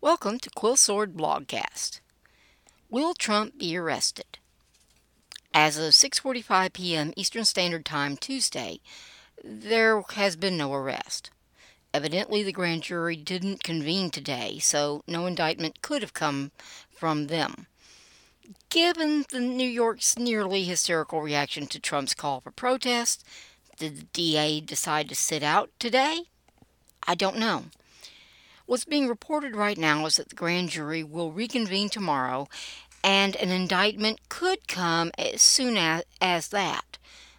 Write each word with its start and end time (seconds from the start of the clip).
Welcome 0.00 0.38
to 0.38 0.50
Quillsword 0.50 1.14
Blogcast. 1.14 1.98
Will 2.88 3.14
Trump 3.14 3.58
be 3.58 3.76
arrested? 3.76 4.38
As 5.52 5.76
of 5.76 5.92
6:45 5.92 6.72
p.m. 6.72 7.12
Eastern 7.16 7.44
Standard 7.44 7.84
Time 7.84 8.16
Tuesday, 8.16 8.78
there 9.42 10.00
has 10.10 10.36
been 10.36 10.56
no 10.56 10.72
arrest. 10.72 11.32
Evidently, 11.92 12.44
the 12.44 12.52
grand 12.52 12.84
jury 12.84 13.16
didn't 13.16 13.64
convene 13.64 14.10
today, 14.10 14.60
so 14.60 15.02
no 15.08 15.26
indictment 15.26 15.82
could 15.82 16.02
have 16.02 16.14
come 16.14 16.52
from 16.92 17.26
them. 17.26 17.66
Given 18.70 19.24
the 19.32 19.40
New 19.40 19.68
York's 19.68 20.16
nearly 20.16 20.62
hysterical 20.62 21.22
reaction 21.22 21.66
to 21.66 21.80
Trump's 21.80 22.14
call 22.14 22.40
for 22.40 22.52
protest, 22.52 23.24
did 23.76 23.96
the 23.96 24.06
DA 24.12 24.60
decide 24.60 25.08
to 25.08 25.16
sit 25.16 25.42
out 25.42 25.70
today? 25.80 26.26
I 27.04 27.16
don't 27.16 27.36
know. 27.36 27.64
What's 28.68 28.84
being 28.84 29.08
reported 29.08 29.56
right 29.56 29.78
now 29.78 30.04
is 30.04 30.16
that 30.16 30.28
the 30.28 30.34
grand 30.34 30.68
jury 30.68 31.02
will 31.02 31.32
reconvene 31.32 31.88
tomorrow 31.88 32.48
and 33.02 33.34
an 33.36 33.48
indictment 33.48 34.28
could 34.28 34.68
come 34.68 35.10
as 35.16 35.40
soon 35.40 35.78
as, 35.78 36.02
as 36.20 36.48
that. 36.48 36.98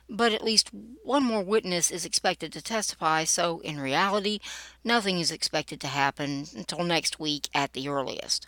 But 0.09 0.33
at 0.33 0.43
least 0.43 0.71
one 1.03 1.23
more 1.23 1.43
witness 1.43 1.91
is 1.91 2.03
expected 2.03 2.51
to 2.53 2.63
testify, 2.63 3.25
so 3.25 3.59
in 3.59 3.79
reality, 3.79 4.39
nothing 4.83 5.19
is 5.19 5.31
expected 5.31 5.79
to 5.81 5.87
happen 5.87 6.47
until 6.55 6.83
next 6.83 7.19
week 7.19 7.47
at 7.53 7.73
the 7.73 7.87
earliest. 7.89 8.47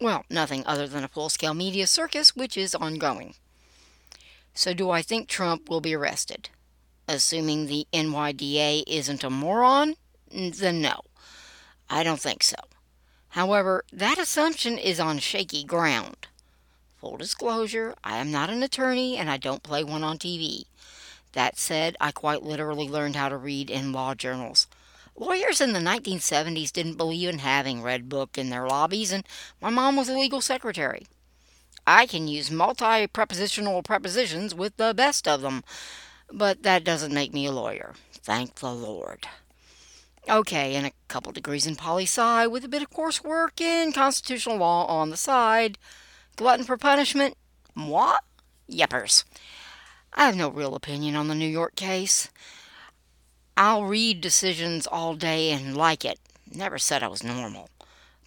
Well, 0.00 0.24
nothing 0.30 0.62
other 0.66 0.86
than 0.86 1.02
a 1.02 1.08
full 1.08 1.28
scale 1.28 1.54
media 1.54 1.88
circus, 1.88 2.36
which 2.36 2.56
is 2.56 2.72
ongoing. 2.72 3.34
So, 4.54 4.74
do 4.74 4.90
I 4.90 5.02
think 5.02 5.26
Trump 5.26 5.68
will 5.68 5.80
be 5.80 5.96
arrested? 5.96 6.50
Assuming 7.08 7.66
the 7.66 7.88
NYDA 7.92 8.84
isn't 8.86 9.24
a 9.24 9.30
moron, 9.30 9.96
then 10.30 10.80
no. 10.80 11.00
I 11.90 12.04
don't 12.04 12.20
think 12.20 12.44
so. 12.44 12.56
However, 13.30 13.84
that 13.92 14.18
assumption 14.18 14.78
is 14.78 15.00
on 15.00 15.18
shaky 15.18 15.64
ground. 15.64 16.28
Full 17.00 17.16
disclosure, 17.16 17.94
I 18.04 18.18
am 18.18 18.30
not 18.30 18.48
an 18.48 18.62
attorney 18.62 19.16
and 19.16 19.28
I 19.28 19.36
don't 19.36 19.62
play 19.62 19.82
one 19.82 20.04
on 20.04 20.16
TV. 20.16 20.64
That 21.32 21.58
said, 21.58 21.96
I 22.00 22.12
quite 22.12 22.42
literally 22.42 22.88
learned 22.88 23.16
how 23.16 23.28
to 23.28 23.36
read 23.36 23.70
in 23.70 23.92
law 23.92 24.14
journals. 24.14 24.66
Lawyers 25.16 25.60
in 25.60 25.72
the 25.72 25.80
1970s 25.80 26.72
didn't 26.72 26.96
believe 26.96 27.28
in 27.28 27.40
having 27.40 27.82
Red 27.82 28.08
Book 28.08 28.38
in 28.38 28.50
their 28.50 28.66
lobbies, 28.66 29.12
and 29.12 29.24
my 29.60 29.70
mom 29.70 29.96
was 29.96 30.08
a 30.08 30.14
legal 30.14 30.40
secretary. 30.40 31.06
I 31.86 32.06
can 32.06 32.28
use 32.28 32.50
multi 32.50 33.06
prepositional 33.06 33.82
prepositions 33.82 34.54
with 34.54 34.76
the 34.76 34.94
best 34.94 35.26
of 35.26 35.42
them, 35.42 35.64
but 36.32 36.62
that 36.62 36.84
doesn't 36.84 37.12
make 37.12 37.32
me 37.32 37.46
a 37.46 37.52
lawyer. 37.52 37.94
Thank 38.12 38.56
the 38.56 38.72
Lord. 38.72 39.26
Okay, 40.30 40.76
and 40.76 40.86
a 40.86 40.92
couple 41.08 41.32
degrees 41.32 41.66
in 41.66 41.74
poli 41.74 42.04
sci 42.04 42.46
with 42.46 42.64
a 42.64 42.68
bit 42.68 42.82
of 42.82 42.90
coursework 42.90 43.60
in 43.60 43.90
constitutional 43.90 44.58
law 44.58 44.86
on 44.86 45.10
the 45.10 45.16
side. 45.16 45.76
Glutton 46.36 46.64
for 46.64 46.76
punishment? 46.76 47.36
Moi? 47.74 48.14
Yepers. 48.70 49.24
I 50.14 50.26
have 50.26 50.36
no 50.36 50.48
real 50.48 50.76
opinion 50.76 51.16
on 51.16 51.26
the 51.26 51.34
New 51.34 51.48
York 51.48 51.74
case. 51.74 52.30
I'll 53.56 53.86
read 53.86 54.20
decisions 54.20 54.86
all 54.86 55.16
day 55.16 55.50
and 55.50 55.76
like 55.76 56.04
it. 56.04 56.20
Never 56.54 56.78
said 56.78 57.02
I 57.02 57.08
was 57.08 57.24
normal. 57.24 57.68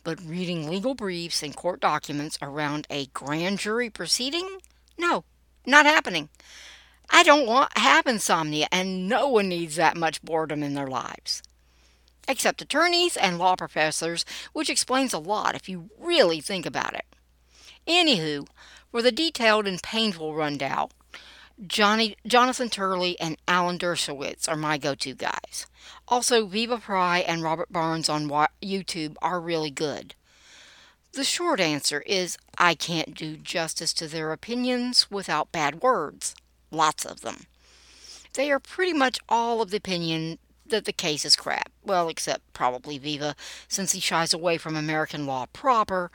But 0.04 0.20
reading 0.22 0.70
legal 0.70 0.96
briefs 0.96 1.42
and 1.42 1.56
court 1.56 1.80
documents 1.80 2.38
around 2.42 2.86
a 2.90 3.06
grand 3.14 3.60
jury 3.60 3.90
proceeding? 3.90 4.58
No, 4.98 5.24
not 5.66 5.86
happening. 5.86 6.28
I 7.10 7.24
don't 7.24 7.48
want 7.48 7.78
have 7.78 8.08
insomnia, 8.08 8.68
and 8.74 9.08
no 9.08 9.30
one 9.30 9.48
needs 9.48 9.78
that 9.78 9.96
much 9.96 10.22
boredom 10.22 10.64
in 10.64 10.74
their 10.74 10.88
lives 10.88 11.42
except 12.28 12.62
attorneys 12.62 13.18
and 13.18 13.38
law 13.38 13.56
professors, 13.56 14.26
which 14.54 14.70
explains 14.70 15.14
a 15.14 15.20
lot 15.20 15.56
if 15.56 15.68
you 15.68 15.90
really 16.00 16.42
think 16.42 16.66
about 16.66 16.94
it. 16.94 17.06
Anywho, 17.88 18.48
for 18.92 19.02
the 19.02 19.12
detailed 19.12 19.68
and 19.68 19.82
painful 19.82 20.34
rundown, 20.34 20.90
Johnny, 21.68 22.16
Jonathan 22.26 22.70
Turley 22.70 23.20
and 23.20 23.38
Alan 23.48 23.78
Dershowitz 23.78 24.50
are 24.50 24.56
my 24.56 24.78
go 24.78 24.96
to 24.96 25.14
guys. 25.14 25.68
Also, 26.08 26.46
Viva 26.46 26.80
Frei 26.80 27.24
and 27.24 27.44
Robert 27.44 27.72
Barnes 27.72 28.10
on 28.10 28.28
YouTube 28.62 29.16
are 29.22 29.40
really 29.40 29.70
good. 29.70 30.16
The 31.14 31.24
short 31.24 31.60
answer 31.60 32.02
is 32.02 32.38
I 32.58 32.74
can't 32.74 33.14
do 33.14 33.38
justice 33.38 33.94
to 33.94 34.08
their 34.08 34.32
opinions 34.32 35.12
without 35.12 35.52
bad 35.52 35.84
words. 35.84 36.34
Lots 36.72 37.06
of 37.06 37.22
them. 37.22 37.46
They 38.34 38.52
are 38.52 38.60
pretty 38.60 38.94
much 38.94 39.20
all 39.30 39.62
of 39.62 39.70
the 39.70 39.78
opinion 39.78 40.40
that 40.68 40.86
the 40.86 40.94
case 40.94 41.26
is 41.26 41.36
crap. 41.36 41.72
Well, 41.84 42.10
except 42.10 42.54
probably 42.54 42.98
Viva, 42.98 43.36
since 43.68 43.92
he 43.92 44.00
shies 44.00 44.34
away 44.34 44.58
from 44.58 44.76
American 44.76 45.26
law 45.26 45.46
proper, 45.54 46.12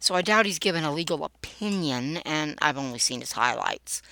so 0.00 0.14
I 0.16 0.22
doubt 0.22 0.46
he's 0.46 0.58
given 0.58 0.82
a 0.82 0.92
legal 0.92 1.24
opinion, 1.24 2.16
and 2.18 2.58
I've 2.60 2.76
only 2.76 2.98
seen 2.98 3.20
his 3.20 3.32
highlights. 3.32 4.02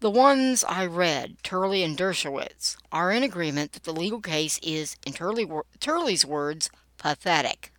The 0.00 0.10
ones 0.10 0.64
I 0.64 0.84
read, 0.86 1.36
Turley 1.42 1.82
and 1.82 1.96
Dershowitz, 1.96 2.76
are 2.90 3.12
in 3.12 3.22
agreement 3.22 3.72
that 3.72 3.84
the 3.84 3.92
legal 3.92 4.20
case 4.20 4.58
is, 4.62 4.96
in 5.06 5.12
Turley, 5.12 5.48
Turley's 5.78 6.26
words, 6.26 6.68
pathetic. 6.98 7.72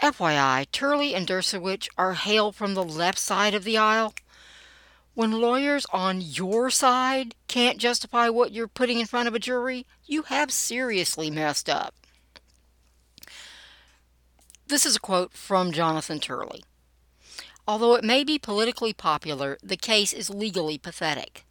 FYI, 0.00 0.70
Turley 0.70 1.12
and 1.12 1.26
Dershowitz 1.26 1.88
are 1.98 2.14
hail 2.14 2.52
from 2.52 2.74
the 2.74 2.84
left 2.84 3.18
side 3.18 3.52
of 3.52 3.64
the 3.64 3.76
aisle, 3.76 4.14
when 5.18 5.32
lawyers 5.32 5.84
on 5.92 6.20
your 6.20 6.70
side 6.70 7.34
can't 7.48 7.78
justify 7.78 8.28
what 8.28 8.52
you're 8.52 8.68
putting 8.68 9.00
in 9.00 9.06
front 9.06 9.26
of 9.26 9.34
a 9.34 9.38
jury, 9.40 9.84
you 10.06 10.22
have 10.22 10.52
seriously 10.52 11.28
messed 11.28 11.68
up. 11.68 11.92
This 14.68 14.86
is 14.86 14.94
a 14.94 15.00
quote 15.00 15.32
from 15.32 15.72
Jonathan 15.72 16.20
Turley. 16.20 16.62
Although 17.66 17.96
it 17.96 18.04
may 18.04 18.22
be 18.22 18.38
politically 18.38 18.92
popular, 18.92 19.58
the 19.60 19.76
case 19.76 20.12
is 20.12 20.30
legally 20.30 20.78
pathetic. 20.78 21.44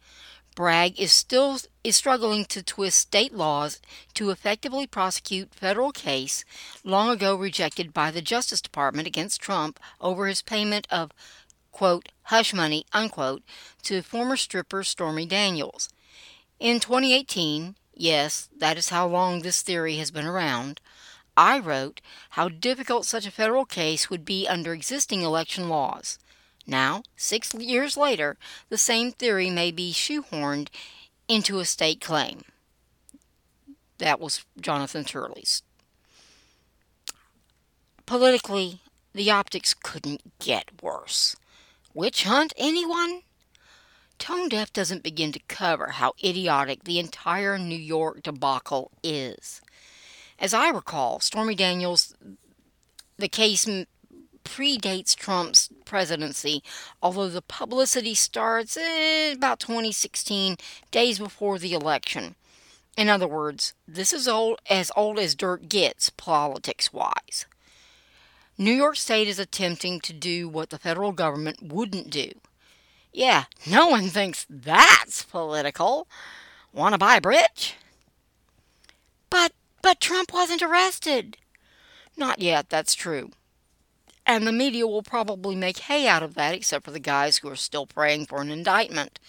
Bragg 0.56 0.98
is 0.98 1.12
still 1.12 1.58
is 1.84 1.94
struggling 1.94 2.46
to 2.46 2.62
twist 2.62 2.98
state 2.98 3.34
laws 3.34 3.82
to 4.14 4.30
effectively 4.30 4.86
prosecute 4.86 5.54
federal 5.54 5.92
case 5.92 6.42
long 6.84 7.10
ago 7.10 7.36
rejected 7.36 7.92
by 7.92 8.10
the 8.10 8.22
Justice 8.22 8.62
Department 8.62 9.06
against 9.06 9.42
Trump 9.42 9.78
over 10.00 10.26
his 10.26 10.40
payment 10.40 10.86
of 10.90 11.12
quote, 11.72 12.10
hush 12.24 12.52
money, 12.52 12.84
unquote, 12.92 13.42
to 13.82 14.02
former 14.02 14.36
stripper 14.36 14.82
Stormy 14.82 15.26
Daniels. 15.26 15.88
In 16.58 16.80
2018, 16.80 17.76
yes, 17.94 18.48
that 18.56 18.76
is 18.76 18.88
how 18.88 19.06
long 19.06 19.40
this 19.40 19.62
theory 19.62 19.96
has 19.96 20.10
been 20.10 20.26
around, 20.26 20.80
I 21.36 21.60
wrote 21.60 22.00
how 22.30 22.48
difficult 22.48 23.06
such 23.06 23.24
a 23.24 23.30
federal 23.30 23.64
case 23.64 24.10
would 24.10 24.24
be 24.24 24.48
under 24.48 24.72
existing 24.72 25.22
election 25.22 25.68
laws. 25.68 26.18
Now, 26.66 27.02
six 27.16 27.54
years 27.54 27.96
later, 27.96 28.36
the 28.68 28.76
same 28.76 29.12
theory 29.12 29.48
may 29.48 29.70
be 29.70 29.92
shoehorned 29.92 30.68
into 31.28 31.60
a 31.60 31.64
state 31.64 32.00
claim. 32.00 32.42
That 33.98 34.18
was 34.18 34.44
Jonathan 34.60 35.04
Turley's. 35.04 35.62
Politically, 38.04 38.80
the 39.14 39.30
optics 39.30 39.74
couldn't 39.74 40.38
get 40.38 40.82
worse. 40.82 41.36
Witch 41.98 42.22
hunt, 42.22 42.52
anyone? 42.56 43.22
Tone 44.20 44.48
Deaf 44.48 44.72
doesn't 44.72 45.02
begin 45.02 45.32
to 45.32 45.40
cover 45.48 45.88
how 45.88 46.12
idiotic 46.22 46.84
the 46.84 47.00
entire 47.00 47.58
New 47.58 47.74
York 47.74 48.22
debacle 48.22 48.92
is. 49.02 49.60
As 50.38 50.54
I 50.54 50.70
recall, 50.70 51.18
Stormy 51.18 51.56
Daniels, 51.56 52.14
the 53.16 53.26
case 53.26 53.66
predates 54.44 55.16
Trump's 55.16 55.70
presidency, 55.84 56.62
although 57.02 57.28
the 57.28 57.42
publicity 57.42 58.14
starts 58.14 58.76
eh, 58.76 59.32
about 59.32 59.58
2016, 59.58 60.54
days 60.92 61.18
before 61.18 61.58
the 61.58 61.74
election. 61.74 62.36
In 62.96 63.08
other 63.08 63.26
words, 63.26 63.74
this 63.88 64.12
is 64.12 64.28
old 64.28 64.60
as 64.70 64.92
old 64.94 65.18
as 65.18 65.34
dirt 65.34 65.68
gets, 65.68 66.10
politics 66.10 66.92
wise. 66.92 67.46
New 68.60 68.72
York 68.72 68.96
State 68.96 69.28
is 69.28 69.38
attempting 69.38 70.00
to 70.00 70.12
do 70.12 70.48
what 70.48 70.70
the 70.70 70.78
federal 70.78 71.12
government 71.12 71.62
wouldn't 71.62 72.10
do. 72.10 72.32
Yeah, 73.12 73.44
no 73.64 73.86
one 73.86 74.08
thinks 74.08 74.46
that's 74.50 75.22
political. 75.22 76.08
Want 76.72 76.92
to 76.92 76.98
buy 76.98 77.16
a 77.16 77.20
bridge? 77.20 77.76
But 79.30 79.52
but 79.80 80.00
Trump 80.00 80.32
wasn't 80.32 80.62
arrested. 80.62 81.36
Not 82.16 82.40
yet, 82.40 82.68
that's 82.68 82.96
true. 82.96 83.30
And 84.26 84.46
the 84.46 84.52
media 84.52 84.86
will 84.86 85.02
probably 85.02 85.54
make 85.54 85.78
hay 85.78 86.08
out 86.08 86.24
of 86.24 86.34
that, 86.34 86.54
except 86.54 86.84
for 86.84 86.90
the 86.90 86.98
guys 86.98 87.38
who 87.38 87.48
are 87.48 87.56
still 87.56 87.86
praying 87.86 88.26
for 88.26 88.42
an 88.42 88.50
indictment. 88.50 89.20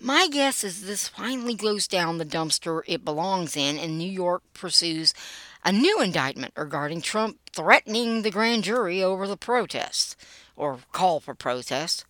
My 0.00 0.28
guess 0.28 0.64
is 0.64 0.86
this 0.86 1.08
finally 1.08 1.54
goes 1.54 1.86
down 1.86 2.18
the 2.18 2.24
dumpster 2.24 2.82
it 2.86 3.04
belongs 3.04 3.56
in, 3.56 3.78
and 3.78 3.96
New 3.96 4.10
York 4.10 4.42
pursues 4.54 5.14
a 5.64 5.72
new 5.72 6.00
indictment 6.00 6.54
regarding 6.56 7.00
Trump 7.00 7.38
threatening 7.52 8.22
the 8.22 8.30
grand 8.30 8.64
jury 8.64 9.02
over 9.02 9.26
the 9.26 9.36
protests, 9.36 10.16
or 10.56 10.78
call 10.92 11.20
for 11.20 11.34
protests. 11.34 12.04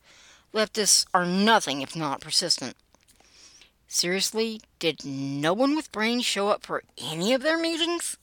Leftists 0.53 1.07
are 1.15 1.27
nothing 1.27 1.81
if 1.81 1.95
not 1.95 2.21
persistent. 2.21 2.77
Seriously, 3.87 4.61
did 4.79 5.05
no 5.05 5.53
one 5.53 5.75
with 5.75 5.93
brains 5.93 6.25
show 6.25 6.49
up 6.49 6.65
for 6.65 6.83
any 6.97 7.33
of 7.33 7.43
their 7.43 7.59
meetings? 7.59 8.17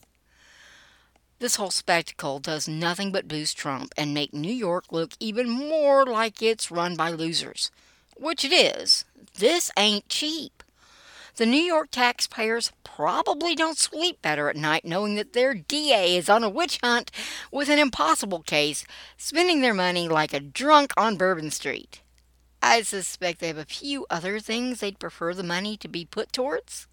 This 1.40 1.58
whole 1.58 1.72
spectacle 1.72 2.40
does 2.40 2.68
nothing 2.68 3.12
but 3.12 3.28
boost 3.28 3.58
Trump 3.58 3.94
and 3.96 4.14
make 4.14 4.34
New 4.34 4.52
York 4.52 4.86
look 4.92 5.12
even 5.20 5.50
more 5.50 6.06
like 6.06 6.42
it's 6.42 6.72
run 6.72 6.96
by 6.96 7.10
losers. 7.10 7.70
Which 8.16 8.44
it 8.44 8.52
is. 8.52 9.06
This 9.38 9.70
ain't 9.78 10.10
cheap. 10.10 10.57
The 11.38 11.46
New 11.46 11.62
York 11.62 11.90
taxpayers 11.92 12.72
probably 12.84 13.54
don't 13.54 13.78
sleep 13.78 14.24
better 14.24 14.50
at 14.50 14.56
night 14.56 14.84
knowing 14.84 15.14
that 15.16 15.34
their 15.34 15.54
DA 15.54 16.18
is 16.18 16.30
on 16.30 16.44
a 16.44 16.50
witch 16.50 16.80
hunt 16.82 17.12
with 17.52 17.70
an 17.70 17.78
impossible 17.78 18.42
case, 18.42 18.88
spending 19.18 19.62
their 19.62 19.76
money 19.76 20.10
like 20.10 20.34
a 20.34 20.40
drunk 20.40 20.94
on 20.98 21.16
Bourbon 21.16 21.52
Street. 21.52 22.02
I 22.60 22.82
suspect 22.82 23.40
they 23.40 23.50
have 23.50 23.58
a 23.60 23.66
few 23.66 24.08
other 24.10 24.40
things 24.40 24.80
they'd 24.80 24.98
prefer 24.98 25.36
the 25.36 25.44
money 25.44 25.78
to 25.78 25.88
be 25.88 26.06
put 26.06 26.34
towards. 26.34 26.88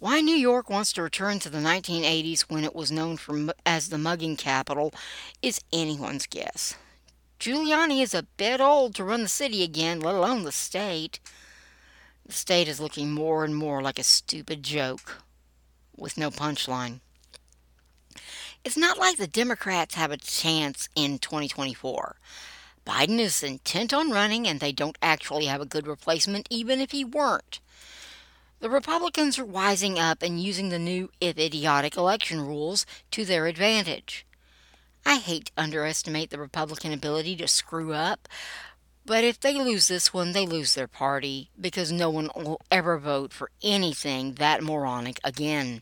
Why 0.00 0.20
New 0.20 0.34
York 0.34 0.68
wants 0.68 0.92
to 0.94 1.02
return 1.02 1.38
to 1.38 1.50
the 1.50 1.58
1980s 1.58 2.50
when 2.50 2.64
it 2.64 2.74
was 2.74 2.90
known 2.90 3.16
for, 3.16 3.54
as 3.64 3.90
the 3.90 3.98
mugging 3.98 4.36
capital 4.36 4.92
is 5.40 5.60
anyone's 5.72 6.26
guess. 6.26 6.74
Giuliani 7.38 8.02
is 8.02 8.12
a 8.12 8.24
bit 8.24 8.60
old 8.60 8.96
to 8.96 9.04
run 9.04 9.22
the 9.22 9.28
city 9.28 9.62
again, 9.62 10.00
let 10.00 10.16
alone 10.16 10.42
the 10.42 10.50
state. 10.50 11.20
The 12.28 12.34
state 12.34 12.68
is 12.68 12.78
looking 12.78 13.12
more 13.12 13.42
and 13.42 13.56
more 13.56 13.80
like 13.80 13.98
a 13.98 14.04
stupid 14.04 14.62
joke 14.62 15.22
with 15.96 16.18
no 16.18 16.30
punchline. 16.30 17.00
It's 18.62 18.76
not 18.76 18.98
like 18.98 19.16
the 19.16 19.26
Democrats 19.26 19.94
have 19.94 20.12
a 20.12 20.18
chance 20.18 20.90
in 20.94 21.20
2024. 21.20 22.16
Biden 22.86 23.18
is 23.18 23.42
intent 23.42 23.94
on 23.94 24.10
running, 24.10 24.46
and 24.46 24.60
they 24.60 24.72
don't 24.72 24.98
actually 25.00 25.46
have 25.46 25.62
a 25.62 25.66
good 25.66 25.86
replacement, 25.86 26.46
even 26.50 26.80
if 26.80 26.90
he 26.90 27.02
weren't. 27.02 27.60
The 28.60 28.68
Republicans 28.68 29.38
are 29.38 29.46
wising 29.46 29.96
up 29.98 30.22
and 30.22 30.38
using 30.38 30.68
the 30.68 30.78
new, 30.78 31.10
if 31.22 31.38
idiotic, 31.38 31.96
election 31.96 32.42
rules 32.42 32.84
to 33.12 33.24
their 33.24 33.46
advantage. 33.46 34.26
I 35.06 35.16
hate 35.16 35.46
to 35.46 35.52
underestimate 35.56 36.28
the 36.28 36.38
Republican 36.38 36.92
ability 36.92 37.36
to 37.36 37.48
screw 37.48 37.94
up, 37.94 38.28
but 39.08 39.24
if 39.24 39.40
they 39.40 39.54
lose 39.54 39.88
this 39.88 40.12
one, 40.12 40.32
they 40.32 40.44
lose 40.44 40.74
their 40.74 40.86
party 40.86 41.48
because 41.58 41.90
no 41.90 42.10
one 42.10 42.28
will 42.36 42.60
ever 42.70 42.98
vote 42.98 43.32
for 43.32 43.50
anything 43.62 44.34
that 44.34 44.62
moronic 44.62 45.18
again. 45.24 45.80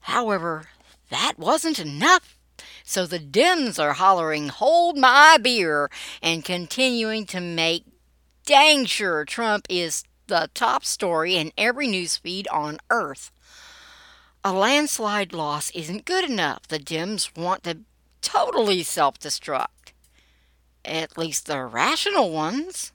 However, 0.00 0.66
that 1.08 1.38
wasn't 1.38 1.78
enough. 1.78 2.36
So 2.84 3.06
the 3.06 3.18
Dems 3.18 3.82
are 3.82 3.94
hollering, 3.94 4.48
Hold 4.50 4.98
my 4.98 5.38
beer, 5.40 5.90
and 6.22 6.44
continuing 6.44 7.24
to 7.26 7.40
make 7.40 7.86
dang 8.44 8.84
sure 8.84 9.24
Trump 9.24 9.66
is 9.70 10.04
the 10.26 10.50
top 10.52 10.84
story 10.84 11.36
in 11.36 11.50
every 11.56 11.88
newsfeed 11.88 12.44
on 12.52 12.76
earth. 12.90 13.30
A 14.44 14.52
landslide 14.52 15.32
loss 15.32 15.70
isn't 15.70 16.04
good 16.04 16.28
enough. 16.28 16.68
The 16.68 16.78
Dems 16.78 17.34
want 17.34 17.64
to 17.64 17.78
totally 18.20 18.82
self 18.82 19.18
destruct. 19.18 19.68
At 20.86 21.18
least 21.18 21.46
the 21.46 21.64
rational 21.64 22.30
ones. 22.30 22.92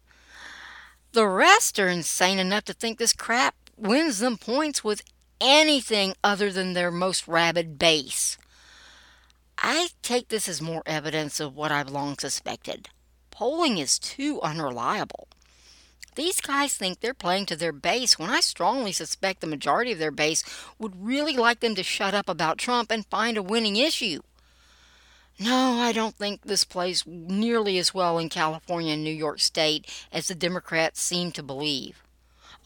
The 1.12 1.28
rest 1.28 1.78
are 1.78 1.90
insane 1.90 2.40
enough 2.40 2.64
to 2.66 2.74
think 2.74 2.98
this 2.98 3.12
crap 3.12 3.54
wins 3.76 4.20
them 4.20 4.38
points 4.38 4.82
with 4.82 5.04
anything 5.42 6.16
other 6.24 6.52
than 6.52 6.72
their 6.72 6.90
most 6.90 7.28
rabid 7.28 7.78
base. 7.78 8.38
I 9.58 9.90
take 10.02 10.30
this 10.30 10.48
as 10.48 10.62
more 10.62 10.84
evidence 10.86 11.42
of 11.42 11.56
what 11.56 11.72
I've 11.72 11.90
long 11.90 12.18
suspected. 12.18 12.88
Polling 13.30 13.78
is 13.78 14.00
too 14.00 14.42
unreliable. 14.42 15.28
These 16.16 16.42
guys 16.42 16.76
think 16.76 17.00
they're 17.00 17.14
playing 17.14 17.46
to 17.48 17.56
their 17.56 17.72
base 17.72 18.18
when 18.18 18.30
I 18.30 18.40
strongly 18.40 18.92
suspect 18.92 19.42
the 19.42 19.48
majority 19.48 19.92
of 19.92 20.00
their 20.00 20.12
base 20.12 20.44
would 20.80 21.06
really 21.06 21.36
like 21.36 21.60
them 21.60 21.76
to 21.76 21.84
shut 21.84 22.14
up 22.14 22.30
about 22.30 22.58
Trump 22.58 22.90
and 22.90 23.06
find 23.06 23.38
a 23.38 23.44
winning 23.44 23.76
issue. 23.76 24.22
No, 25.40 25.80
I 25.80 25.92
don't 25.92 26.16
think 26.16 26.44
this 26.44 26.64
plays 26.64 27.04
nearly 27.08 27.78
as 27.78 27.94
well 27.94 28.20
in 28.20 28.30
California 28.30 28.94
and 28.94 29.04
New 29.04 29.10
York 29.10 29.40
State 29.40 29.88
as 30.12 30.28
the 30.28 30.36
Democrats 30.36 31.02
seem 31.02 31.32
to 31.32 31.44
believe. 31.44 32.04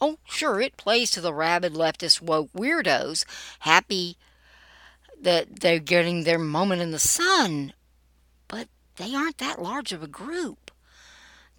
Oh, 0.00 0.18
sure, 0.26 0.60
it 0.60 0.76
plays 0.76 1.10
to 1.12 1.22
the 1.22 1.32
rabid 1.32 1.72
leftist 1.72 2.20
woke 2.20 2.52
weirdos, 2.52 3.24
happy 3.60 4.18
that 5.18 5.60
they're 5.60 5.78
getting 5.78 6.24
their 6.24 6.38
moment 6.38 6.82
in 6.82 6.90
the 6.90 6.98
sun, 6.98 7.72
but 8.46 8.68
they 8.96 9.14
aren't 9.14 9.38
that 9.38 9.62
large 9.62 9.92
of 9.92 10.02
a 10.02 10.08
group. 10.08 10.70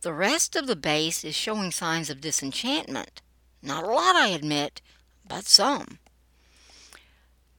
The 0.01 0.13
rest 0.13 0.55
of 0.55 0.67
the 0.67 0.75
base 0.75 1.23
is 1.23 1.35
showing 1.35 1.71
signs 1.71 2.11
of 2.11 2.21
disenchantment. 2.21 3.23
Not 3.63 3.83
a 3.83 3.87
lot, 3.87 4.15
I 4.15 4.27
admit, 4.27 4.81
but 5.27 5.45
some. 5.45 5.97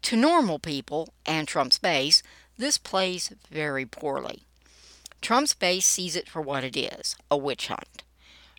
To 0.02 0.16
normal 0.16 0.60
people 0.60 1.12
and 1.26 1.48
Trump's 1.48 1.78
base, 1.78 2.22
this 2.58 2.76
plays 2.76 3.32
very 3.50 3.86
poorly. 3.86 4.42
Trump's 5.20 5.54
base 5.54 5.86
sees 5.86 6.16
it 6.16 6.28
for 6.28 6.42
what 6.42 6.64
it 6.64 6.76
is 6.76 7.16
a 7.30 7.36
witch 7.36 7.68
hunt. 7.68 8.02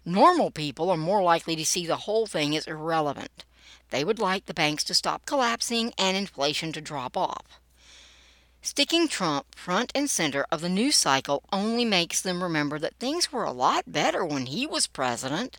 Normal 0.06 0.50
people 0.50 0.90
are 0.90 0.98
more 0.98 1.22
likely 1.22 1.56
to 1.56 1.66
see 1.66 1.86
the 1.86 2.04
whole 2.07 2.25
thing 2.25 2.56
as 2.56 2.66
irrelevant. 2.66 3.46
They 3.92 4.04
would 4.04 4.19
like 4.19 4.46
the 4.46 4.54
banks 4.54 4.84
to 4.86 4.94
stop 4.94 5.25
collapsing 5.25 5.94
and 5.98 6.16
inflation 6.16 6.72
to 6.74 6.81
drop 6.81 7.18
off. 7.18 7.60
Sticking 8.62 9.07
Trump 9.07 9.56
front 9.56 9.92
and 9.96 10.10
center 10.10 10.45
of 10.52 10.62
the 10.62 10.69
news 10.69 10.95
cycle 10.95 11.44
only 11.52 11.86
makes 11.86 12.22
them 12.22 12.44
remember 12.44 12.78
that 12.80 12.95
things 12.95 13.31
were 13.31 13.44
a 13.44 13.52
lot 13.52 13.92
better 13.92 14.25
when 14.25 14.48
he 14.48 14.68
was 14.68 14.88
president. 14.88 15.57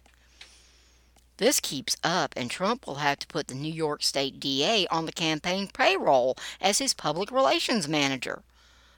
This 1.41 1.59
keeps 1.59 1.97
up, 2.05 2.35
and 2.37 2.51
Trump 2.51 2.87
will 2.87 2.97
have 2.97 3.19
to 3.21 3.27
put 3.27 3.49
the 3.49 3.55
New 3.55 3.73
York 3.73 4.03
State 4.03 4.39
DA 4.39 4.87
on 4.89 5.07
the 5.07 5.11
campaign 5.11 5.71
payroll 5.73 6.37
as 6.61 6.81
his 6.81 6.93
public 6.93 7.31
relations 7.31 7.89
manager. 7.89 8.43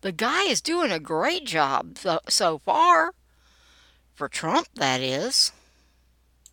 The 0.00 0.10
guy 0.10 0.42
is 0.42 0.60
doing 0.60 0.90
a 0.90 0.98
great 0.98 1.46
job 1.46 1.96
so, 1.96 2.18
so 2.28 2.58
far. 2.58 3.14
For 4.16 4.28
Trump, 4.28 4.66
that 4.74 5.00
is. 5.00 5.52